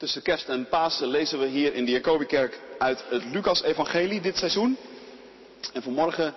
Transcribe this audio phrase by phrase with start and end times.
[0.00, 4.76] Tussen kerst en Pasen lezen we hier in de Jacobikerk uit het Lucas-evangelie dit seizoen.
[5.72, 6.34] En vanmorgen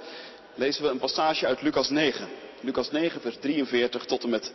[0.56, 2.28] lezen we een passage uit Lucas 9.
[2.62, 4.54] Lucas 9, vers 43 tot en met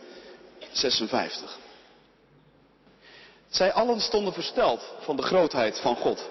[0.71, 1.57] 56.
[3.47, 6.29] Zij allen stonden versteld van de grootheid van God.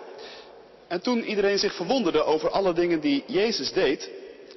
[0.88, 4.10] En toen iedereen zich verwonderde over alle dingen die Jezus deed,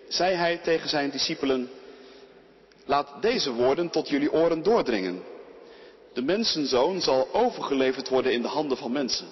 [0.07, 1.69] zei hij tegen zijn discipelen,
[2.85, 5.23] laat deze woorden tot jullie oren doordringen.
[6.13, 9.27] De mensenzoon zal overgeleverd worden in de handen van mensen.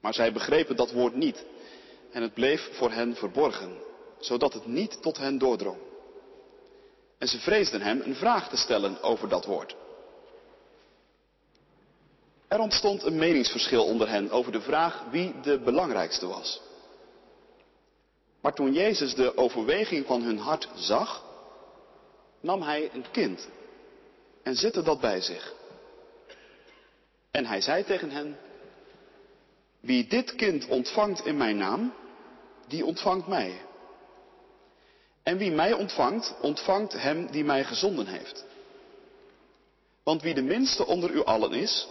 [0.00, 1.44] Maar zij begrepen dat woord niet
[2.10, 3.78] en het bleef voor hen verborgen,
[4.18, 5.78] zodat het niet tot hen doordrong.
[7.18, 9.76] En ze vreesden hem een vraag te stellen over dat woord.
[12.48, 16.60] Er ontstond een meningsverschil onder hen over de vraag wie de belangrijkste was.
[18.40, 21.24] Maar toen Jezus de overweging van hun hart zag,
[22.40, 23.48] nam hij een kind
[24.46, 25.54] en zette dat bij zich.
[27.30, 28.36] En hij zei tegen hen,
[29.80, 31.94] wie dit kind ontvangt in mijn naam,
[32.66, 33.60] die ontvangt mij.
[35.22, 38.44] En wie mij ontvangt, ontvangt hem die mij gezonden heeft.
[40.02, 41.88] Want wie de minste onder u allen is,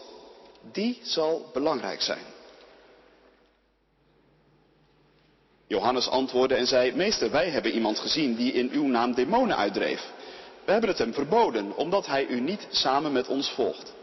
[0.72, 2.26] die zal belangrijk zijn.
[5.68, 10.14] Johannes antwoordde en zei, meester, wij hebben iemand gezien die in uw naam demonen uitdreef.
[10.66, 13.94] We hebben het hem verboden, omdat hij u niet samen met ons volgt.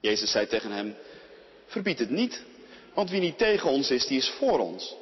[0.00, 0.96] Jezus zei tegen hem,
[1.66, 2.42] verbied het niet,
[2.94, 4.96] want wie niet tegen ons is, die is voor ons.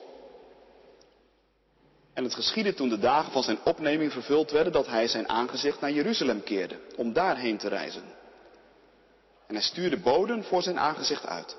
[2.12, 5.80] En het geschiedde toen de dagen van zijn opneming vervuld werden, dat hij zijn aangezicht
[5.80, 8.02] naar Jeruzalem keerde, om daarheen te reizen.
[9.46, 11.56] En hij stuurde boden voor zijn aangezicht uit.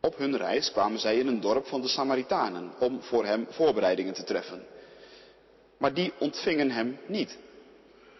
[0.00, 4.14] Op hun reis kwamen zij in een dorp van de Samaritanen om voor hem voorbereidingen
[4.14, 4.73] te treffen.
[5.84, 7.38] Maar die ontvingen hem niet,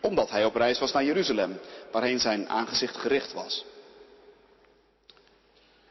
[0.00, 3.64] omdat hij op reis was naar Jeruzalem, waarheen zijn aangezicht gericht was.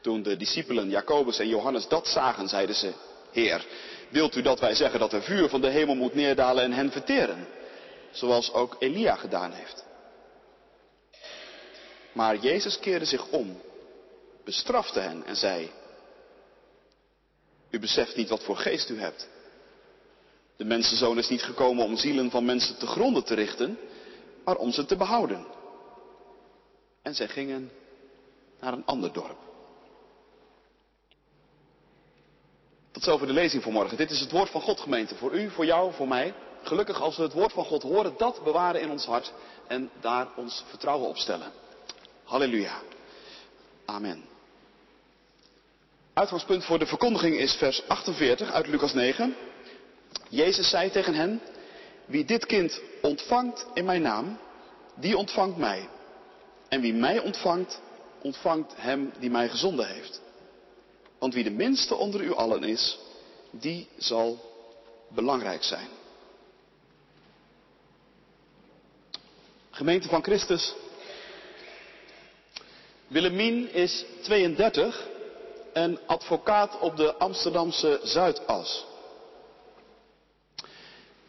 [0.00, 2.92] Toen de discipelen Jacobus en Johannes dat zagen, zeiden ze,
[3.32, 3.66] Heer,
[4.08, 6.90] wilt u dat wij zeggen dat er vuur van de hemel moet neerdalen en hen
[6.90, 7.46] verteren,
[8.10, 9.84] zoals ook Elia gedaan heeft?
[12.12, 13.60] Maar Jezus keerde zich om,
[14.44, 15.70] bestrafte hen en zei,
[17.70, 19.32] u beseft niet wat voor geest u hebt.
[20.64, 23.78] De mensenzoon is niet gekomen om zielen van mensen te gronden te richten,
[24.44, 25.46] maar om ze te behouden.
[27.02, 27.70] En zij gingen
[28.60, 29.38] naar een ander dorp.
[32.90, 33.96] Tot zover de lezing voor morgen.
[33.96, 35.14] Dit is het woord van God, gemeente.
[35.14, 36.34] Voor u, voor jou, voor mij.
[36.62, 39.32] Gelukkig als we het woord van God horen, dat bewaren in ons hart
[39.66, 41.52] en daar ons vertrouwen op stellen.
[42.24, 42.80] Halleluja.
[43.84, 44.24] Amen.
[46.12, 49.36] Uitgangspunt voor de verkondiging is vers 48 uit Lucas 9.
[50.28, 51.40] Jezus zei tegen hen,
[52.06, 54.38] wie dit kind ontvangt in mijn naam,
[54.94, 55.88] die ontvangt mij.
[56.68, 57.80] En wie mij ontvangt,
[58.22, 60.20] ontvangt hem die mij gezonden heeft.
[61.18, 62.98] Want wie de minste onder u allen is,
[63.50, 64.52] die zal
[65.08, 65.88] belangrijk zijn.
[69.70, 70.74] Gemeente van Christus.
[73.06, 75.08] Willemien is 32
[75.72, 78.84] en advocaat op de Amsterdamse Zuidas.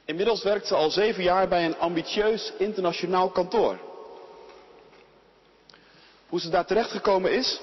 [0.05, 3.79] Inmiddels werkt ze al zeven jaar bij een ambitieus internationaal kantoor.
[6.29, 7.59] Hoe ze daar terechtgekomen is?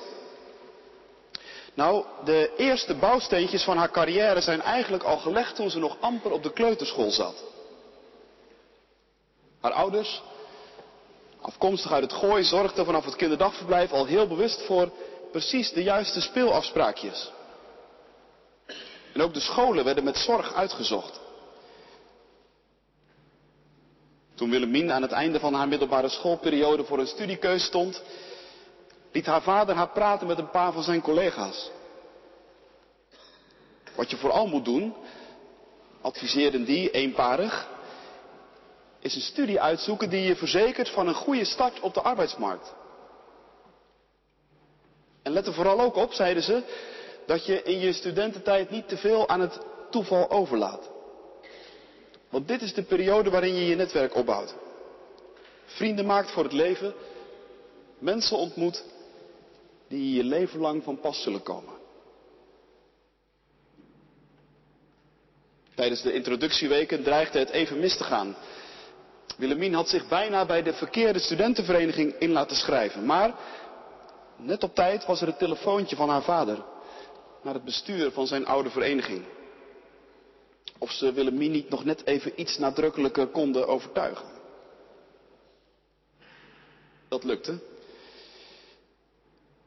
[1.74, 6.32] Nou, de eerste bouwsteentjes van haar carrière zijn eigenlijk al gelegd toen ze nog amper
[6.32, 7.44] op de kleuterschool zat.
[9.60, 10.22] Haar ouders,
[11.40, 14.90] afkomstig uit het gooi, zorgden vanaf het kinderdagverblijf al heel bewust voor
[15.30, 17.30] precies de juiste speelafspraakjes.
[19.12, 21.21] En ook de scholen werden met zorg uitgezocht.
[24.42, 28.02] Toen Willemien aan het einde van haar middelbare schoolperiode voor een studiekeus stond,
[29.12, 31.70] liet haar vader haar praten met een paar van zijn collega's.
[33.94, 34.94] Wat je vooral moet doen,
[36.00, 37.68] adviseerden die eenparig,
[39.00, 42.74] is een studie uitzoeken die je verzekert van een goede start op de arbeidsmarkt.
[45.22, 46.62] En let er vooral ook op, zeiden ze,
[47.26, 50.91] dat je in je studententijd niet te veel aan het toeval overlaat.
[52.32, 54.54] Want dit is de periode waarin je je netwerk opbouwt.
[55.64, 56.94] Vrienden maakt voor het leven,
[57.98, 58.84] mensen ontmoet
[59.88, 61.74] die je leven lang van pas zullen komen.
[65.74, 68.36] Tijdens de introductieweken dreigde het even mis te gaan.
[69.36, 73.06] Willemien had zich bijna bij de verkeerde studentenvereniging in laten schrijven.
[73.06, 73.34] Maar
[74.36, 76.64] net op tijd was er het telefoontje van haar vader
[77.42, 79.24] naar het bestuur van zijn oude vereniging.
[80.82, 84.26] Of ze Willemien niet nog net even iets nadrukkelijker konden overtuigen.
[87.08, 87.58] Dat lukte.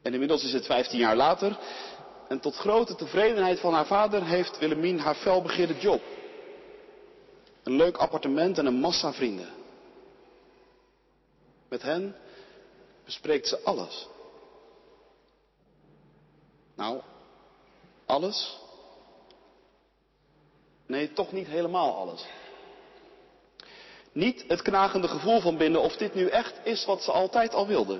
[0.01, 1.57] En inmiddels is het 15 jaar later.
[2.27, 6.01] En tot grote tevredenheid van haar vader heeft Willemien haar felbegeerde job.
[7.63, 9.49] Een leuk appartement en een massa vrienden.
[11.69, 12.15] Met hen
[13.05, 14.07] bespreekt ze alles.
[16.75, 17.01] Nou,
[18.05, 18.64] alles?
[20.85, 22.25] Nee, toch niet helemaal alles.
[24.11, 27.67] Niet het knagende gevoel van binnen of dit nu echt is wat ze altijd al
[27.67, 27.99] wilde.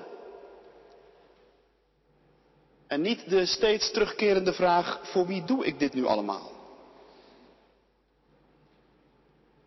[2.88, 6.52] En niet de steeds terugkerende vraag, voor wie doe ik dit nu allemaal?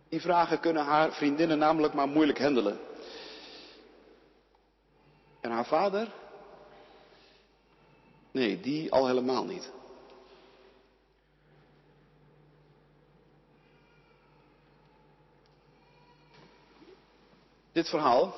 [0.08, 2.78] Die vragen kunnen haar vriendinnen namelijk maar moeilijk handelen.
[5.40, 6.12] En haar vader?
[8.30, 9.70] Nee, die al helemaal niet.
[17.78, 18.34] Dit verhaal,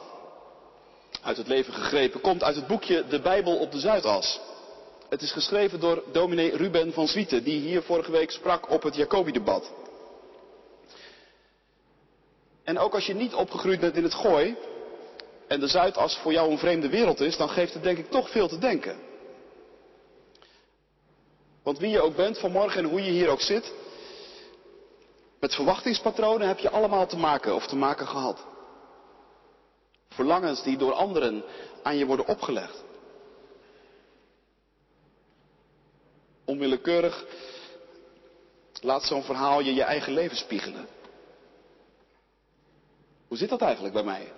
[1.23, 4.41] uit het leven gegrepen, komt uit het boekje De Bijbel op de Zuidas.
[5.09, 8.95] Het is geschreven door dominee Ruben van Zwieten, die hier vorige week sprak op het
[8.97, 9.73] Jacobi-debat.
[12.65, 14.57] En ook als je niet opgegroeid bent in het gooi
[15.49, 18.31] en de Zuidas voor jou een vreemde wereld is, dan geeft het denk ik toch
[18.31, 18.97] veel te denken.
[21.63, 23.73] Want wie je ook bent vanmorgen en hoe je hier ook zit,
[25.39, 28.49] met verwachtingspatronen heb je allemaal te maken of te maken gehad.
[30.15, 31.45] Verlangens die door anderen
[31.83, 32.85] aan je worden opgelegd.
[36.45, 37.25] Onwillekeurig
[38.81, 40.87] laat zo'n verhaal je je eigen leven spiegelen.
[43.29, 44.33] Hoe zit dat eigenlijk bij mij?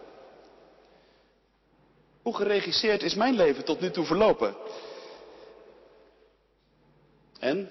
[2.23, 4.57] Hoe geregisseerd is mijn leven tot nu toe verlopen?
[7.39, 7.71] En,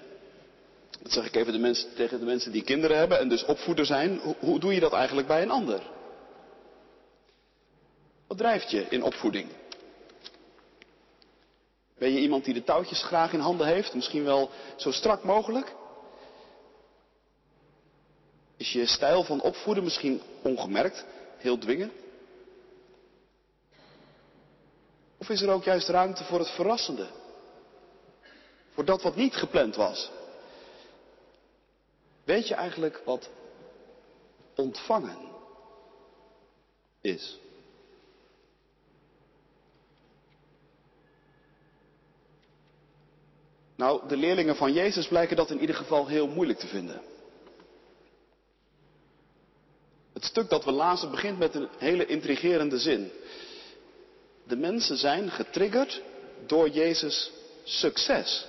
[1.02, 3.86] dat zeg ik even de mensen, tegen de mensen die kinderen hebben en dus opvoeder
[3.86, 5.82] zijn, hoe, hoe doe je dat eigenlijk bij een ander?
[8.32, 9.48] Wat drijft je in opvoeding?
[11.98, 15.74] Ben je iemand die de touwtjes graag in handen heeft, misschien wel zo strak mogelijk?
[18.56, 21.04] Is je stijl van opvoeden misschien ongemerkt,
[21.36, 21.92] heel dwingend?
[25.18, 27.06] Of is er ook juist ruimte voor het verrassende?
[28.74, 30.10] Voor dat wat niet gepland was?
[32.24, 33.28] Weet je eigenlijk wat
[34.54, 35.18] ontvangen
[37.00, 37.40] is?
[43.82, 47.00] Nou, de leerlingen van Jezus blijken dat in ieder geval heel moeilijk te vinden.
[50.12, 53.12] Het stuk dat we lazen begint met een hele intrigerende zin.
[54.44, 56.02] De mensen zijn getriggerd
[56.46, 57.30] door Jezus'
[57.64, 58.46] succes.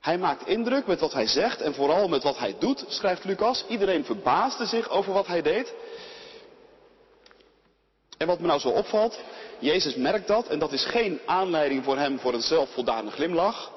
[0.00, 3.64] Hij maakt indruk met wat hij zegt en vooral met wat hij doet, schrijft Lucas.
[3.68, 5.72] Iedereen verbaasde zich over wat hij deed.
[8.18, 9.20] En wat me nou zo opvalt,
[9.58, 13.72] Jezus merkt dat en dat is geen aanleiding voor hem voor een zelfvoldane glimlach,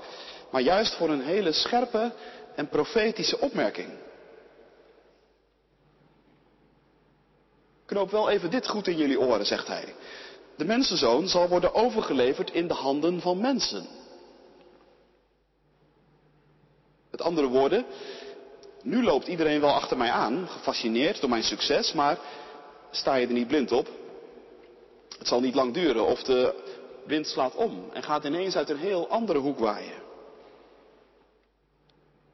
[0.52, 2.14] maar juist voor een hele scherpe
[2.56, 3.90] en profetische opmerking.
[7.86, 9.96] Knoop wel even dit goed in jullie oren, zegt hij.
[10.58, 13.88] De mensenzoon zal worden overgeleverd in de handen van mensen.
[17.12, 17.86] Met andere woorden,
[18.84, 22.20] nu loopt iedereen wel achter mij aan, gefascineerd door mijn succes, maar
[22.92, 24.01] sta je er niet blind op?
[25.22, 26.54] Het zal niet lang duren of de
[27.06, 30.02] wind slaat om en gaat ineens uit een heel andere hoek waaien.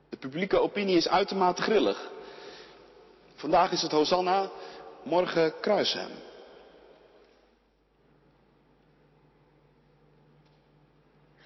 [0.10, 2.12] De publieke opinie is uitermate grillig.
[3.36, 4.52] Vandaag is het Hosanna,
[5.04, 6.12] morgen kruisen hem.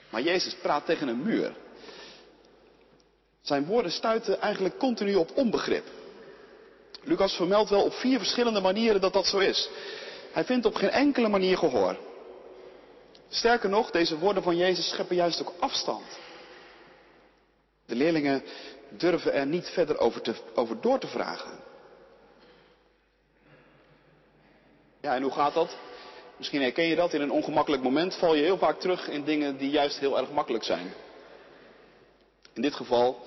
[0.09, 1.55] Maar Jezus praat tegen een muur.
[3.41, 5.85] Zijn woorden stuiten eigenlijk continu op onbegrip.
[7.03, 9.69] Lucas vermeldt wel op vier verschillende manieren dat dat zo is.
[10.31, 11.97] Hij vindt op geen enkele manier gehoor.
[13.29, 16.05] Sterker nog, deze woorden van Jezus scheppen juist ook afstand.
[17.85, 18.43] De leerlingen
[18.89, 21.59] durven er niet verder over, te, over door te vragen.
[25.01, 25.77] Ja, en hoe gaat dat?
[26.37, 27.13] Misschien herken je dat.
[27.13, 30.31] In een ongemakkelijk moment val je heel vaak terug in dingen die juist heel erg
[30.31, 30.93] makkelijk zijn.
[32.53, 33.25] In dit geval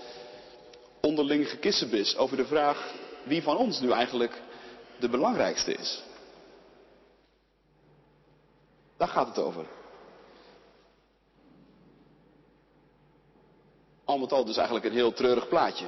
[1.00, 2.92] onderling gekissenbis over de vraag
[3.22, 4.40] wie van ons nu eigenlijk
[4.98, 6.02] de belangrijkste is.
[8.96, 9.66] Daar gaat het over.
[14.04, 15.86] Al met al dus eigenlijk een heel treurig plaatje.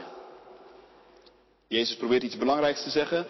[1.67, 3.27] Jezus probeert iets belangrijks te zeggen.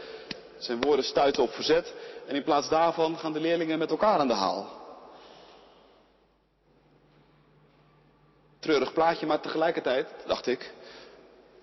[0.59, 1.95] Zijn woorden stuiten op verzet.
[2.26, 4.85] En in plaats daarvan gaan de leerlingen met elkaar aan de haal.
[8.59, 10.73] Treurig plaatje, maar tegelijkertijd, dacht ik,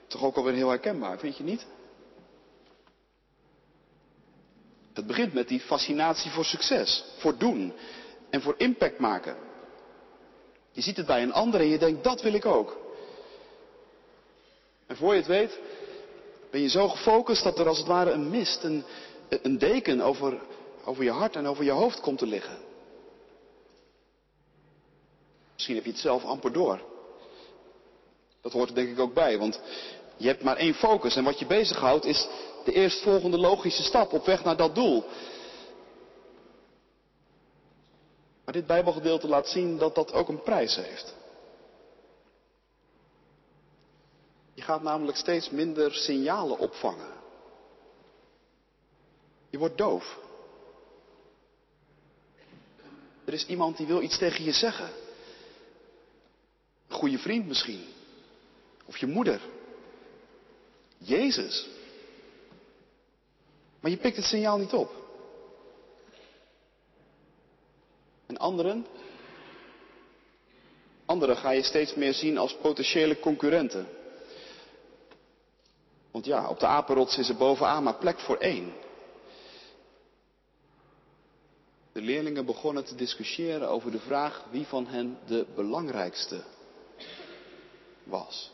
[0.08, 1.66] toch ook alweer heel herkenbaar, vind je niet?
[4.94, 7.74] Het begint met die fascinatie voor succes, voor doen
[8.34, 9.36] en voor impact maken.
[10.72, 12.78] Je ziet het bij een ander en je denkt, dat wil ik ook.
[14.88, 15.60] En voor je het weet,
[16.52, 18.84] ben je zo gefocust dat er als het ware een mist, een,
[19.30, 20.42] een deken over,
[20.86, 22.58] over je hart en over je hoofd komt te liggen.
[25.54, 26.82] Misschien heb je het zelf amper door.
[28.42, 29.62] Dat hoort er denk ik ook bij, want
[30.18, 32.28] je hebt maar één focus en wat je bezighoudt is
[32.66, 35.04] de eerstvolgende logische stap op weg naar dat doel.
[38.54, 41.16] Maar dit Bijbelgedeelte laat zien dat dat ook een prijs heeft.
[44.54, 47.14] Je gaat namelijk steeds minder signalen opvangen.
[49.50, 50.20] Je wordt doof.
[53.26, 54.90] Er is iemand die wil iets tegen je zeggen.
[56.88, 57.86] Een goede vriend misschien.
[58.86, 59.42] Of je moeder.
[60.98, 61.68] Jezus.
[63.80, 65.02] Maar je pikt het signaal niet op.
[68.33, 68.86] En anderen?
[71.06, 73.88] Anderen ga je steeds meer zien als potentiële concurrenten.
[76.12, 78.74] Want ja, op de apenrots is er bovenaan maar plek voor één.
[81.92, 86.44] De leerlingen begonnen te discussiëren over de vraag wie van hen de belangrijkste
[88.04, 88.52] was.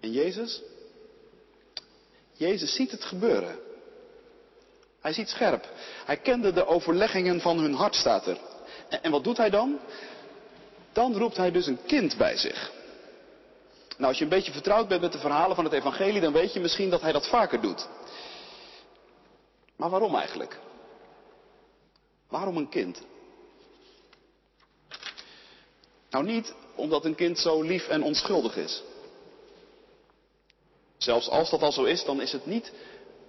[0.00, 0.62] En Jezus?
[2.42, 3.58] Jezus ziet het gebeuren.
[5.00, 5.68] Hij ziet scherp.
[6.04, 8.38] Hij kende de overleggingen van hun hart, staat er.
[8.88, 9.78] En, wat doet hij dan?
[10.92, 12.72] Dan roept hij dus een kind bij zich.
[13.96, 16.52] Nou, als je een beetje vertrouwd bent met de verhalen van het evangelie, dan weet
[16.52, 17.88] je misschien dat hij dat vaker doet.
[19.76, 20.58] Maar waarom eigenlijk?
[22.28, 23.02] Waarom een kind?
[26.10, 28.82] Nou, niet omdat een kind zo lief en onschuldig is.
[31.02, 32.72] Zelfs als dat al zo is, dan is het niet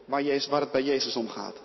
[0.06, 1.56] waar, Jezus, waar het bij Jezus om gaat.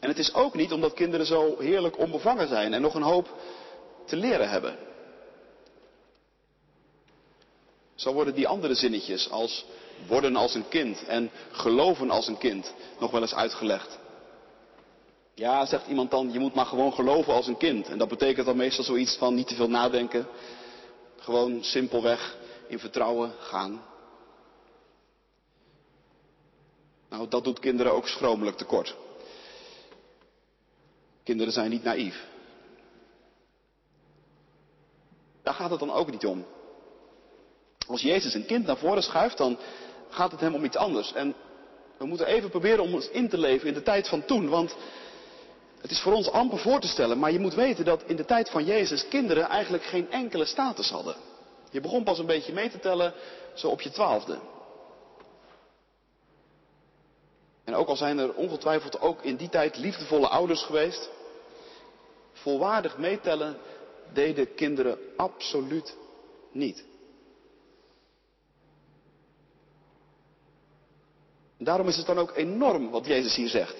[0.00, 3.28] En het is ook niet omdat kinderen zo heerlijk onbevangen zijn en nog een hoop
[4.06, 4.76] te leren hebben.
[7.94, 9.64] Zo worden die andere zinnetjes als
[10.06, 13.98] worden als een kind en geloven als een kind nog wel eens uitgelegd.
[15.34, 17.88] Ja, zegt iemand dan, je moet maar gewoon geloven als een kind.
[17.88, 20.26] En dat betekent dan meestal zoiets van niet te veel nadenken.
[21.18, 22.36] Gewoon simpelweg
[22.68, 23.91] in vertrouwen gaan.
[27.12, 28.96] Nou, dat doet kinderen ook schromelijk tekort.
[31.24, 32.26] Kinderen zijn niet naïef.
[35.42, 36.46] Daar gaat het dan ook niet om.
[37.86, 39.58] Als Jezus een kind naar voren schuift, dan
[40.08, 41.12] gaat het hem om iets anders.
[41.12, 41.34] En
[41.98, 44.48] we moeten even proberen om ons in te leven in de tijd van toen.
[44.48, 44.76] Want
[45.80, 48.24] het is voor ons amper voor te stellen, maar je moet weten dat in de
[48.24, 51.16] tijd van Jezus kinderen eigenlijk geen enkele status hadden.
[51.70, 53.14] Je begon pas een beetje mee te tellen
[53.54, 54.38] zo op je twaalfde.
[57.64, 61.10] En ook al zijn er ongetwijfeld ook in die tijd liefdevolle ouders geweest,
[62.32, 63.56] volwaardig meetellen
[64.12, 65.96] deden kinderen absoluut
[66.52, 66.84] niet.
[71.58, 73.76] Daarom is het dan ook enorm wat Jezus hier zegt.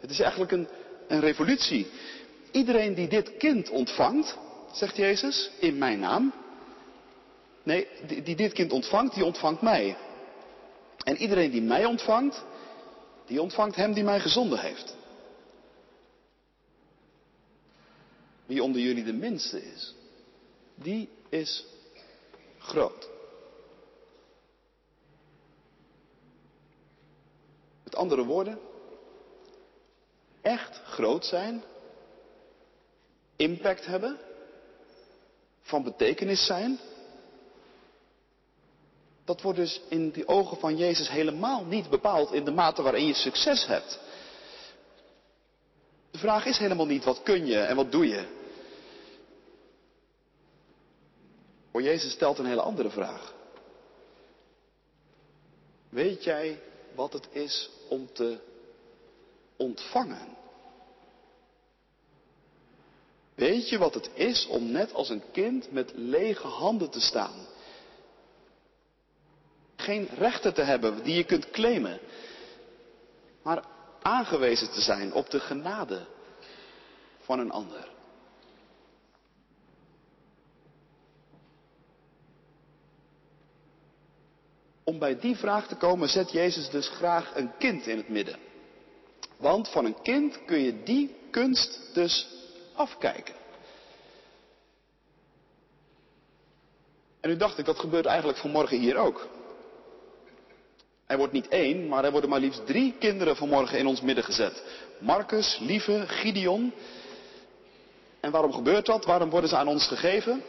[0.00, 0.68] Het is eigenlijk een,
[1.08, 1.86] een revolutie.
[2.50, 4.38] Iedereen die dit kind ontvangt,
[4.72, 6.32] zegt Jezus, in mijn naam.
[7.62, 9.96] Nee, die, die dit kind ontvangt, die ontvangt mij.
[11.04, 12.44] En iedereen die mij ontvangt,
[13.30, 14.94] die ontvangt hem die mij gezonden heeft.
[18.46, 19.94] Wie onder jullie de minste is,
[20.74, 21.66] die is
[22.58, 23.08] groot.
[27.84, 28.58] Met andere woorden,
[30.40, 31.62] echt groot zijn,
[33.36, 34.18] impact hebben,
[35.60, 36.78] van betekenis zijn,
[39.24, 43.06] dat wordt dus in de ogen van Jezus helemaal niet bepaald in de mate waarin
[43.06, 43.98] je succes hebt.
[46.10, 48.38] De vraag is helemaal niet wat kun je en wat doe je.
[51.72, 53.34] Maar Jezus stelt een hele andere vraag.
[55.88, 56.60] Weet jij
[56.94, 58.38] wat het is om te
[59.56, 60.36] ontvangen?
[63.34, 67.46] Weet je wat het is om net als een kind met lege handen te staan?
[69.80, 71.98] Geen rechten te hebben die je kunt claimen,
[73.42, 73.64] maar
[74.02, 76.06] aangewezen te zijn op de genade
[77.18, 77.88] van een ander.
[84.84, 88.38] Om bij die vraag te komen zet Jezus dus graag een kind in het midden.
[89.36, 92.28] Want van een kind kun je die kunst dus
[92.74, 93.34] afkijken.
[97.20, 99.28] En nu dacht ik, dat gebeurt eigenlijk vanmorgen hier ook.
[101.10, 104.24] Er wordt niet één, maar er worden maar liefst drie kinderen vanmorgen in ons midden
[104.24, 104.62] gezet.
[104.98, 106.72] Marcus, Lieve, Gideon.
[108.20, 109.04] En waarom gebeurt dat?
[109.04, 110.42] Waarom worden ze aan ons gegeven?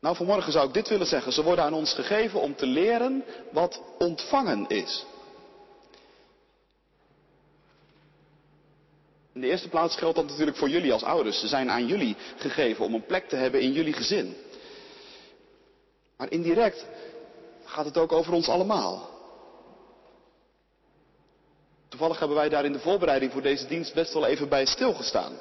[0.00, 1.32] Nou, vanmorgen zou ik dit willen zeggen.
[1.32, 5.04] Ze worden aan ons gegeven om te leren wat ontvangen is.
[9.32, 11.40] In de eerste plaats geldt dat natuurlijk voor jullie als ouders.
[11.40, 14.36] Ze zijn aan jullie gegeven om een plek te hebben in jullie gezin.
[16.16, 16.86] Maar indirect
[17.70, 19.08] gaat het ook over ons allemaal.
[21.88, 25.32] Toevallig hebben wij daar in de voorbereiding voor deze dienst best wel even bij stilgestaan.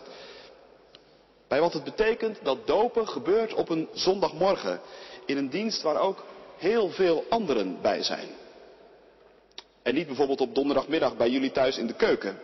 [1.48, 4.82] Bij wat het betekent dat dopen gebeurt op een zondagmorgen.
[5.26, 6.24] In een dienst waar ook
[6.58, 8.28] heel veel anderen bij zijn.
[9.82, 12.40] En niet bijvoorbeeld op donderdagmiddag bij jullie thuis in de keuken.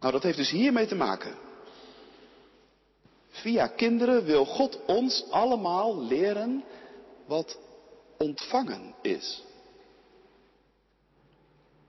[0.00, 1.45] Nou, dat heeft dus hiermee te maken.
[3.42, 6.64] Via kinderen wil God ons allemaal leren
[7.26, 7.58] wat
[8.18, 9.44] ontvangen is.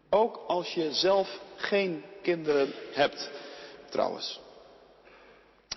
[0.09, 3.31] Ook als je zelf geen kinderen hebt,
[3.89, 4.39] trouwens.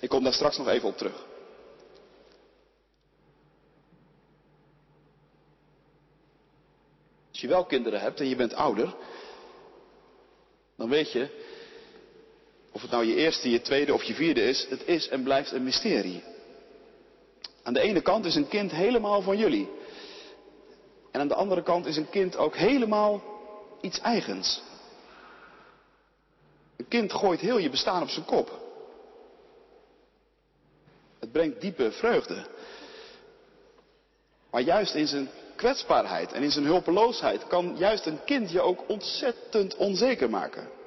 [0.01, 1.27] Ik kom daar straks nog even op terug.
[7.31, 8.95] Als je wel kinderen hebt en je bent ouder,
[10.77, 11.49] dan weet je
[12.81, 15.53] of het nou je eerste, je tweede of je vierde is, het is en blijft
[15.53, 16.23] een mysterie.
[17.63, 19.69] Aan de ene kant is een kind helemaal van jullie.
[21.11, 23.23] En aan de andere kant is een kind ook helemaal
[23.81, 24.63] iets eigens.
[26.77, 28.59] Een kind gooit heel je bestaan op zijn kop.
[31.19, 32.47] Het brengt diepe vreugde.
[34.51, 38.89] Maar juist in zijn kwetsbaarheid en in zijn hulpeloosheid kan juist een kind je ook
[38.89, 40.79] ontzettend onzeker maken.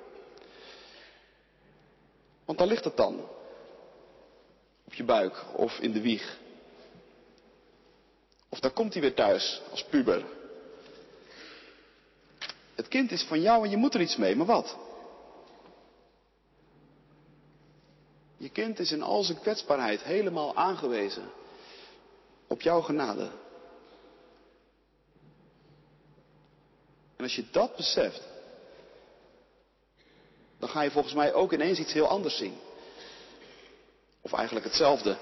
[2.45, 3.19] Want daar ligt het dan.
[4.85, 6.37] Op je buik of in de wieg.
[8.49, 10.25] Of daar komt hij weer thuis als puber.
[12.75, 14.77] Het kind is van jou en je moet er iets mee, maar wat?
[18.37, 21.31] Je kind is in al zijn kwetsbaarheid helemaal aangewezen
[22.47, 23.31] op jouw genade.
[27.15, 28.21] En als je dat beseft,
[30.63, 32.57] dan ga je volgens mij ook ineens iets heel anders zien.
[34.21, 35.17] Of eigenlijk hetzelfde.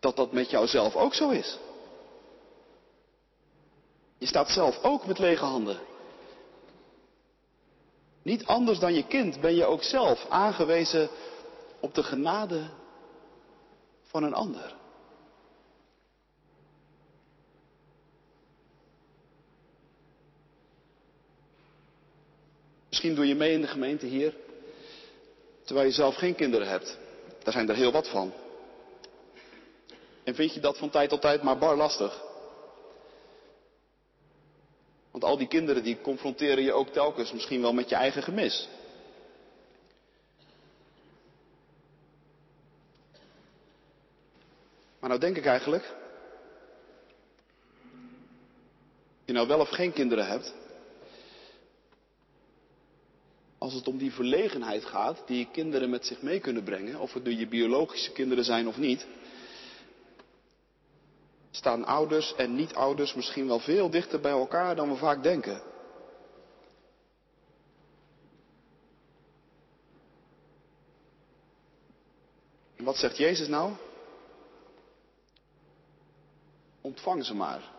[0.00, 1.58] Dat dat met jouzelf ook zo is.
[4.18, 5.78] Je staat zelf ook met lege handen.
[8.22, 11.08] Niet anders dan je kind ben je ook zelf aangewezen
[11.80, 12.70] op de genade
[14.02, 14.74] van een ander.
[23.00, 24.34] Misschien doe je mee in de gemeente hier,
[25.64, 26.98] terwijl je zelf geen kinderen hebt.
[27.42, 28.32] Daar zijn er heel wat van.
[30.24, 32.22] En vind je dat van tijd tot tijd maar bar lastig?
[35.10, 38.68] Want al die kinderen die confronteren je ook telkens misschien wel met je eigen gemis.
[44.98, 45.94] Maar nou denk ik eigenlijk,
[49.24, 50.54] je nou wel of geen kinderen hebt,
[53.60, 57.24] als het om die verlegenheid gaat die kinderen met zich mee kunnen brengen, of het
[57.24, 59.06] nu je biologische kinderen zijn of niet,
[61.50, 65.62] staan ouders en niet-ouders misschien wel veel dichter bij elkaar dan we vaak denken.
[72.76, 73.72] En wat zegt Jezus nou?
[76.80, 77.72] Ontvang ze maar.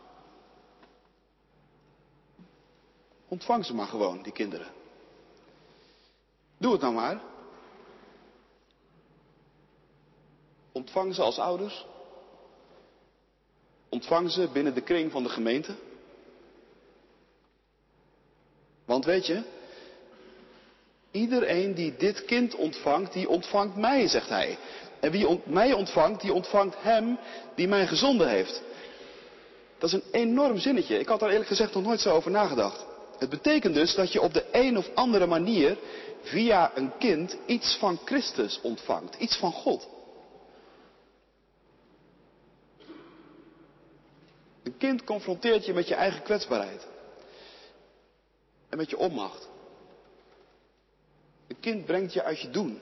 [3.28, 4.81] Ontvang ze maar gewoon, die kinderen.
[6.62, 7.21] Doe het nou maar.
[10.71, 11.86] Ontvang ze als ouders.
[13.89, 15.76] Ontvang ze binnen de kring van de gemeente.
[18.86, 19.43] Want weet je,
[21.12, 24.58] iedereen die dit kind ontvangt, die ontvangt mij, zegt hij.
[25.00, 27.17] En wie mij ontvangt, die ontvangt hem
[27.56, 28.62] die mij gezonden heeft.
[29.78, 31.00] Dat is een enorm zinnetje.
[31.00, 32.86] Ik had daar eerlijk gezegd nog nooit zo over nagedacht.
[33.17, 35.78] Het betekent dus dat je op de een of andere manier
[36.21, 39.88] via een kind iets van Christus ontvangt, iets van God.
[44.63, 46.88] Een kind confronteert je met je eigen kwetsbaarheid
[48.69, 49.49] en met je onmacht.
[51.47, 52.81] Een kind brengt je uit je doen.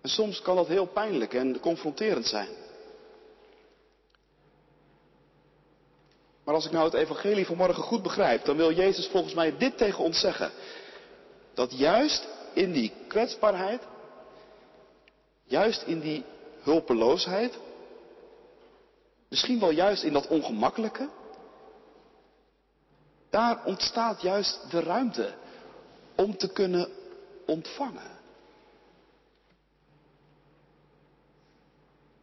[0.00, 2.65] En soms kan dat heel pijnlijk en confronterend zijn.
[6.46, 9.78] Maar als ik nou het evangelie vanmorgen goed begrijp, dan wil Jezus volgens mij dit
[9.78, 10.50] tegen ons zeggen.
[11.54, 13.82] Dat juist in die kwetsbaarheid,
[15.44, 16.24] juist in die
[16.62, 17.58] hulpeloosheid,
[19.28, 21.08] Misschien wel juist in dat ongemakkelijke.
[23.30, 25.34] Daar ontstaat juist de ruimte
[26.14, 26.88] om te kunnen
[27.46, 28.15] ontvangen.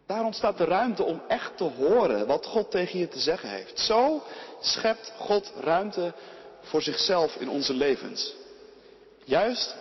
[0.05, 3.79] Daar ontstaat de ruimte om echt te horen wat God tegen je te zeggen heeft.
[3.79, 4.23] Zo
[4.61, 6.13] schept God ruimte
[6.61, 8.33] voor zichzelf in onze levens.
[9.23, 9.75] Juist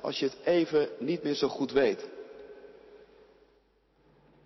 [0.00, 2.06] als je het even niet meer zo goed weet.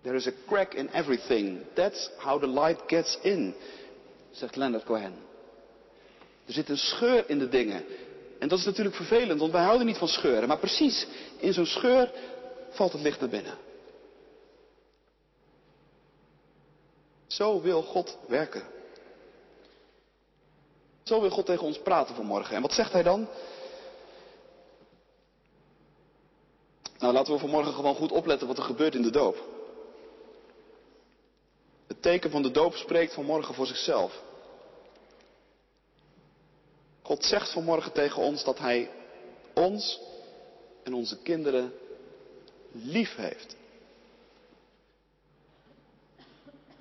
[0.01, 1.59] There is a crack in everything.
[1.73, 3.55] That's how the light gets in,
[4.31, 5.13] zegt Leonard Cohen.
[6.45, 7.83] Er zit een scheur in de dingen.
[8.39, 10.47] En dat is natuurlijk vervelend, want wij houden niet van scheuren.
[10.47, 12.11] Maar precies in zo'n scheur
[12.69, 13.53] valt het licht naar binnen.
[17.29, 18.63] Zo wil God werken.
[21.03, 22.55] Zo wil God tegen ons praten vanmorgen.
[22.55, 23.27] En wat zegt hij dan?
[26.97, 29.47] Nou, laten we vanmorgen gewoon goed opletten wat er gebeurt in de doop.
[31.87, 34.21] Het teken van de doop spreekt vanmorgen voor zichzelf.
[37.01, 38.91] God zegt vanmorgen tegen ons dat Hij
[39.53, 39.99] ons
[40.83, 41.73] en onze kinderen
[42.71, 43.55] lief heeft.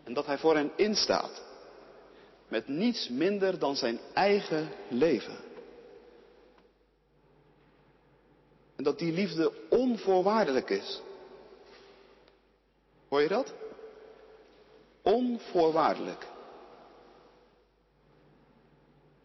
[0.08, 1.42] En dat Hij voor hen instaat.
[2.48, 5.36] Met niets minder dan zijn eigen leven.
[8.76, 11.00] En dat die liefde onvoorwaardelijk is.
[13.08, 13.54] Hoor je dat?
[15.02, 16.26] Onvoorwaardelijk.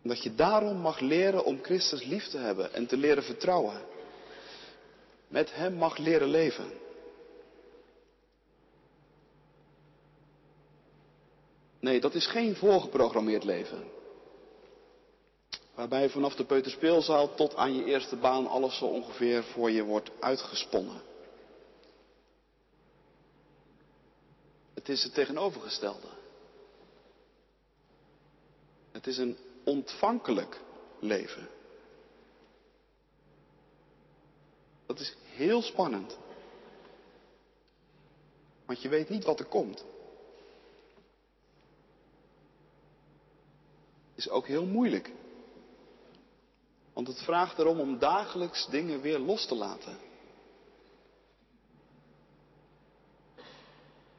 [0.01, 3.81] Dat je daarom mag leren om Christus lief te hebben en te leren vertrouwen.
[5.27, 6.71] Met Hem mag leren leven.
[11.83, 13.83] Nee, dat is geen voorgeprogrammeerd leven.
[15.75, 20.11] Waarbij vanaf de peuterspeelzaal tot aan je eerste baan alles zo ongeveer voor je wordt
[20.19, 21.01] uitgesponnen.
[24.73, 26.07] Het is het tegenovergestelde.
[28.91, 30.61] Het is een ontvankelijk
[30.99, 31.49] leven.
[34.85, 36.17] Dat is heel spannend.
[38.65, 39.85] Want je weet niet wat er komt.
[44.15, 45.11] Is ook heel moeilijk.
[46.93, 49.97] Want het vraagt erom om dagelijks dingen weer los te laten.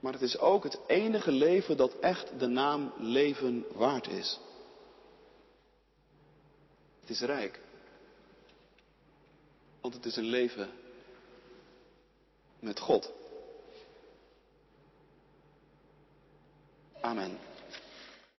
[0.00, 4.40] Maar het is ook het enige leven dat echt de naam leven waard is.
[7.00, 7.61] Het is rijk.
[9.80, 10.70] Want het is een leven
[12.59, 13.12] met God.
[17.00, 17.38] Amen.